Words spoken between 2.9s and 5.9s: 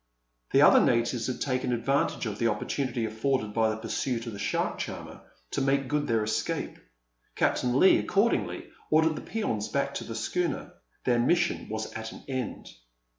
afforded by the pursuit of the shark charmer to make